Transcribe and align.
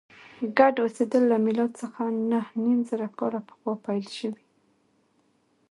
ګډ 0.57 0.75
اوسېدل 0.83 1.23
له 1.31 1.37
میلاد 1.45 1.71
څخه 1.81 2.01
نهه 2.31 2.51
نیم 2.63 2.79
زره 2.89 3.07
کاله 3.19 3.39
پخوا 3.47 3.73
پیل 3.85 4.05
شوي. 4.17 4.43